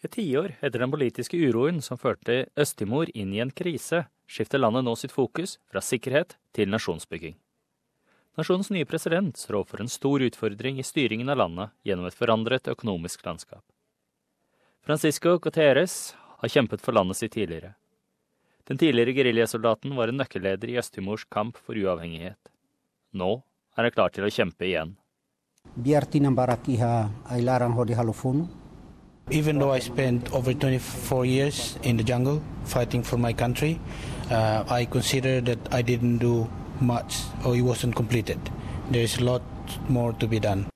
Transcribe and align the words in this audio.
Et 0.00 0.12
tiår 0.12 0.54
etter 0.64 0.80
den 0.80 0.92
politiske 0.92 1.36
uroen 1.36 1.82
som 1.84 1.98
førte 2.00 2.46
Øst-Timor 2.56 3.10
inn 3.12 3.34
i 3.36 3.42
en 3.44 3.52
krise, 3.52 4.06
skifter 4.30 4.62
landet 4.62 4.86
nå 4.86 4.94
sitt 4.96 5.12
fokus 5.12 5.58
fra 5.68 5.82
sikkerhet 5.84 6.38
til 6.56 6.70
nasjonsbygging. 6.72 7.34
Nasjonens 8.38 8.70
nye 8.72 8.86
president 8.88 9.36
står 9.36 9.58
overfor 9.58 9.82
en 9.82 9.92
stor 9.92 10.22
utfordring 10.24 10.78
i 10.80 10.86
styringen 10.86 11.28
av 11.28 11.42
landet 11.42 11.74
gjennom 11.84 12.08
et 12.08 12.16
forandret 12.16 12.70
økonomisk 12.72 13.26
landskap. 13.26 13.64
Francisco 14.86 15.36
Coteres 15.42 16.14
har 16.40 16.48
kjempet 16.48 16.80
for 16.80 16.96
landet 16.96 17.20
sitt 17.20 17.34
tidligere. 17.36 17.74
Den 18.70 18.78
tidligere 18.80 19.12
geriljasoldaten 19.18 19.92
var 19.98 20.08
en 20.08 20.20
nøkkelleder 20.22 20.70
i 20.70 20.78
Øst-Timors 20.80 21.26
kamp 21.28 21.58
for 21.60 21.76
uavhengighet. 21.76 22.38
Nå 23.12 23.42
er 23.76 23.84
han 23.84 23.92
klar 23.92 24.14
til 24.14 24.24
å 24.24 24.32
kjempe 24.32 24.64
igjen. 24.64 24.94
Even 29.30 29.58
though 29.58 29.72
I 29.72 29.80
spent 29.80 30.32
over 30.32 30.52
24 30.52 31.24
years 31.26 31.78
in 31.82 31.96
the 31.96 32.04
jungle 32.04 32.42
fighting 32.64 33.02
for 33.02 33.18
my 33.18 33.32
country, 33.32 33.78
uh, 34.30 34.64
I 34.68 34.86
consider 34.86 35.40
that 35.40 35.58
I 35.70 35.82
didn't 35.82 36.18
do 36.18 36.48
much 36.80 37.22
or 37.44 37.56
it 37.56 37.62
wasn't 37.62 37.94
completed. 37.94 38.38
There's 38.90 39.18
a 39.18 39.24
lot 39.24 39.42
more 39.88 40.12
to 40.12 40.26
be 40.26 40.40
done. 40.40 40.66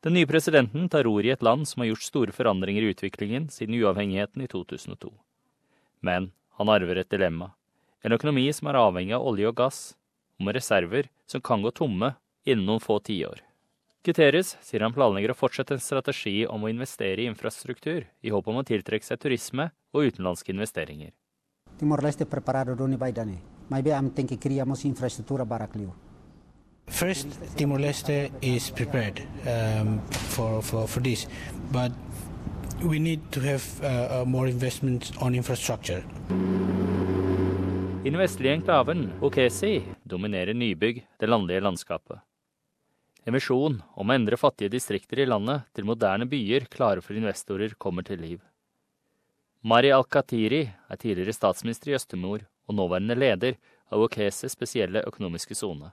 Den 0.00 0.14
nye 0.14 0.26
presidenten 0.26 0.88
tar 0.88 1.06
ord 1.06 1.24
i 1.24 1.32
et 1.32 1.42
land 1.42 1.68
som 1.68 1.80
har 1.80 1.88
gjort 1.88 2.04
store 2.04 2.32
forandringer 2.32 2.82
i 2.82 2.92
utviklingen 2.92 3.48
siden 3.50 3.74
uavhengigheten 3.74 4.42
i 4.42 4.46
2002. 4.46 5.10
Men 6.00 6.30
han 6.58 6.68
arver 6.68 7.00
et 7.00 7.10
dilemma. 7.10 7.50
En 8.04 8.14
økonomi 8.14 8.44
som 8.52 8.68
er 8.70 8.78
avhengig 8.78 9.16
av 9.16 9.26
olje 9.26 9.48
og 9.48 9.56
gass, 9.58 9.80
og 10.38 10.46
med 10.46 10.54
reserver 10.54 11.08
som 11.26 11.42
kan 11.42 11.64
gå 11.64 11.72
tomme 11.74 12.12
innen 12.44 12.68
noen 12.68 12.84
få 12.84 13.00
tiår. 13.02 13.40
Guterres 14.06 14.52
sier 14.62 14.84
han 14.86 14.92
planlegger 14.94 15.32
å 15.32 15.34
fortsette 15.34 15.74
en 15.74 15.80
strategi 15.82 16.44
om 16.46 16.62
å 16.62 16.68
investere 16.70 17.24
i 17.24 17.26
infrastruktur, 17.26 18.06
i 18.22 18.30
håp 18.30 18.46
om 18.52 18.60
å 18.60 18.62
tiltrekke 18.66 19.02
seg 19.02 19.18
turisme 19.18 19.72
og 19.90 20.06
utenlandske 20.06 20.54
investeringer. 20.54 21.10
Er. 21.10 21.14
First, 26.86 27.34
Timor-Leste 27.58 28.30
is 28.40 28.70
prepared 28.70 29.26
um, 29.42 29.98
for, 30.30 30.62
for, 30.62 30.86
for 30.86 31.02
this, 31.02 31.26
but 31.72 31.90
we 32.86 33.00
need 33.00 33.20
to 33.32 33.40
have 33.40 33.64
uh, 33.82 34.20
uh, 34.20 34.24
more 34.24 34.46
investments 34.46 35.10
on 35.18 35.34
infrastructure. 35.34 36.04
I 38.06 38.10
den 38.14 38.22
vestlige 38.22 38.54
enklaven, 38.54 39.10
Okesi, 39.18 39.82
dominerer 40.06 40.54
nybygg 40.54 41.02
det 41.18 41.26
landlige 41.26 41.66
landskapet. 41.66 42.22
En 43.26 43.34
visjon 43.34 43.80
om 43.98 44.10
å 44.10 44.14
endre 44.14 44.38
fattige 44.38 44.70
distrikter 44.70 45.18
i 45.18 45.26
landet 45.26 45.66
til 45.74 45.86
moderne 45.88 46.28
byer 46.30 46.68
klare 46.70 47.02
for 47.02 47.18
investorer 47.18 47.72
kommer 47.74 48.06
til 48.06 48.20
liv. 48.22 48.38
Mari 49.66 49.90
Al-Katiri 49.90 50.60
er 50.70 50.98
tidligere 51.02 51.34
statsminister 51.34 51.90
i 51.90 51.96
Øst-Timor 51.98 52.44
og 52.46 52.76
nåværende 52.78 53.16
leder 53.18 53.56
av 53.90 54.04
Okeses 54.06 54.54
spesielle 54.54 55.02
økonomiske 55.08 55.56
sone. 55.58 55.90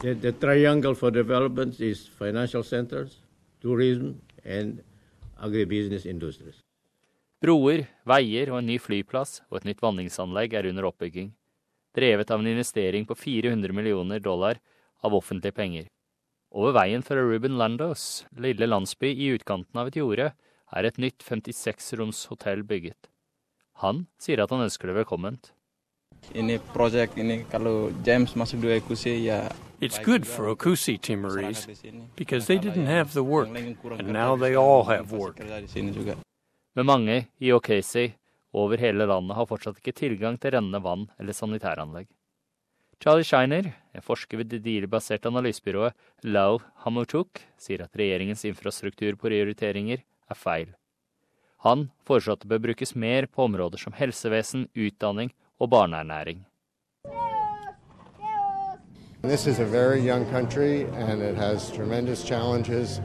The, 0.00 0.12
the 0.14 0.32
triangle 0.32 0.94
for 0.94 1.10
development 1.10 1.80
is 1.80 2.06
financial 2.18 2.64
centers, 2.64 3.22
tourism 3.62 4.18
and 4.44 4.82
agribusiness 5.40 6.04
industries. 6.04 6.60
Broer, 7.40 7.86
veier 8.04 8.52
og 8.52 8.58
en 8.60 8.68
ny 8.68 8.76
flyplass 8.76 9.40
og 9.48 9.62
et 9.62 9.70
nytt 9.70 9.80
vanningsanlegg 9.80 10.58
er 10.60 10.68
under 10.68 10.90
oppbygging, 10.90 11.32
drevet 11.96 12.28
av 12.28 12.44
en 12.44 12.52
investering 12.52 13.08
på 13.08 13.16
400 13.16 13.72
millioner 13.72 14.20
dollar 14.20 14.60
av 15.00 15.16
offentlige 15.16 15.56
penger. 15.56 15.88
Over 16.50 16.72
veien 16.74 17.02
fra 17.06 17.14
Ruben 17.22 17.58
Landos 17.58 18.26
lille 18.34 18.66
landsby 18.66 19.12
i 19.14 19.28
utkanten 19.36 19.78
av 19.78 19.86
et 19.86 19.96
jorde 20.00 20.32
er 20.74 20.86
et 20.88 20.96
nytt 20.98 21.22
56-roms 21.22 22.24
hotell 22.26 22.64
bygget. 22.66 23.06
Han 23.84 24.08
sier 24.18 24.42
at 24.42 24.50
han 24.50 24.64
ønsker 24.64 24.90
det 24.90 24.96
velkomment. 24.98 25.52
It's 29.80 30.02
good 30.04 30.26
for 30.26 30.50
Okusi 30.50 30.98
Timorese 30.98 31.66
because 32.16 32.46
they 32.46 32.58
didn't 32.58 32.86
have 32.86 33.14
the 33.14 33.22
work, 33.22 33.48
and 33.48 34.12
now 34.12 34.36
they 34.36 34.56
all 34.56 34.84
have 34.84 35.12
work. 35.12 35.38
Men 36.74 36.86
mange 36.86 37.26
i 37.38 37.52
Okasi 37.52 38.12
over 38.52 38.76
hele 38.76 39.06
landet 39.06 39.36
har 39.36 39.46
fortsatt 39.46 39.78
ikke 39.78 39.94
tilgang 39.94 40.36
til 40.36 40.50
rennende 40.58 40.82
vann 40.82 41.06
eller 41.18 41.32
sanitæranlegg. 41.32 42.10
Charlie 43.00 43.24
Shiner, 43.24 43.72
en 43.96 44.02
forsker 44.04 44.36
ved 44.36 44.50
det 44.52 44.58
dealbaserte 44.60 45.30
analysebyrået 45.30 45.94
Lau 46.28 46.58
Hamutuk, 46.84 47.40
sier 47.56 47.86
at 47.86 47.96
regjeringens 47.96 48.44
infrastrukturprioriteringer 48.44 50.02
er 50.04 50.36
feil. 50.36 50.74
Han 51.64 51.86
foreslår 52.04 52.36
at 52.36 52.42
det 52.44 52.50
bør 52.50 52.60
brukes 52.66 52.92
mer 52.94 53.24
på 53.24 53.46
områder 53.48 53.80
som 53.80 53.96
helsevesen, 53.96 54.68
utdanning 54.76 55.32
og 55.58 55.70
barneernæring. 55.70 56.44
This 59.22 59.46
is 59.46 59.58
a 59.60 59.64
very 59.64 60.00
young 60.00 60.26
country 60.26 60.84
and 60.92 61.22
it 61.22 61.36
has 61.36 61.72
tremendous 61.72 62.22
challenges. 62.22 63.00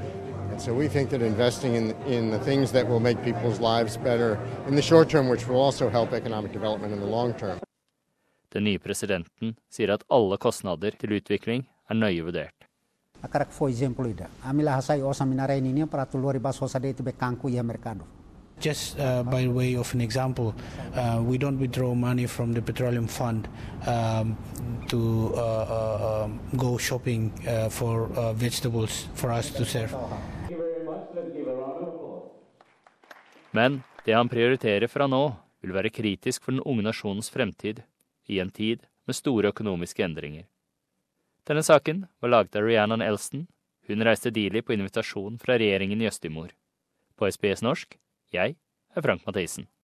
And 0.51 0.59
so 0.59 0.73
we 0.73 0.89
think 0.89 1.09
that 1.09 1.21
investing 1.21 1.75
in, 1.75 1.95
in 2.05 2.31
the 2.31 2.39
things 2.39 2.71
that 2.71 2.85
will 2.85 2.99
make 2.99 3.23
people's 3.23 3.61
lives 3.61 3.95
better 3.95 4.37
in 4.67 4.75
the 4.75 4.81
short 4.81 5.09
term, 5.09 5.29
which 5.29 5.47
will 5.47 5.61
also 5.61 5.89
help 5.89 6.11
economic 6.11 6.51
development 6.51 6.93
in 6.93 6.99
the 6.99 7.07
long 7.07 7.33
term. 7.33 7.59
Den 8.55 8.63
nye 8.63 8.79
presidenten 8.79 9.57
sier 9.67 9.91
at 9.91 10.05
alle 10.07 10.37
kostnader 10.39 10.95
til 10.95 11.17
utvikling 11.17 11.65
er 11.91 11.97
nøye 11.99 12.23
vurdert. 12.23 12.55
Ya 17.51 17.63
mercado. 17.63 18.05
Just 18.61 18.97
uh, 18.99 19.23
by 19.23 19.47
way 19.47 19.75
of 19.75 19.93
an 19.93 20.01
example, 20.01 20.53
uh, 20.95 21.21
we 21.21 21.37
don't 21.37 21.59
withdraw 21.59 21.93
money 21.93 22.25
from 22.25 22.53
the 22.53 22.61
petroleum 22.61 23.07
fund 23.07 23.49
um, 23.85 24.37
to 24.87 25.33
uh, 25.35 25.41
uh 25.41 26.23
um, 26.23 26.39
go 26.55 26.77
shopping 26.77 27.33
uh, 27.47 27.69
for 27.69 28.09
uh, 28.15 28.31
vegetables 28.33 29.09
for 29.15 29.31
us 29.31 29.51
to 29.51 29.65
serve. 29.65 29.91
Men 33.51 33.83
det 34.05 34.13
han 34.13 34.29
prioriterer 34.29 34.87
fra 34.87 35.07
nå, 35.07 35.35
vil 35.61 35.73
være 35.73 35.89
kritisk 35.89 36.43
for 36.43 36.51
den 36.51 36.63
unge 36.63 36.83
nasjonens 36.83 37.29
fremtid 37.29 37.83
i 38.27 38.39
en 38.39 38.51
tid 38.51 38.85
med 39.05 39.15
store 39.15 39.51
økonomiske 39.53 40.03
endringer. 40.03 40.47
Denne 41.45 41.61
saken 41.63 42.05
var 42.21 42.31
laget 42.33 42.55
av 42.57 42.65
Rhiannon 42.65 43.05
Elston. 43.05 43.45
Hun 43.87 44.01
reiste 44.01 44.31
tidlig 44.33 44.65
på 44.65 44.73
invitasjon 44.73 45.37
fra 45.37 45.59
regjeringen 45.61 46.01
i 46.01 46.09
Øst-Timor. 46.09 46.49
På 47.15 47.29
SBS 47.29 47.61
norsk, 47.61 47.99
jeg 48.33 48.55
er 48.95 49.05
Frank 49.05 49.25
Mathisen. 49.27 49.67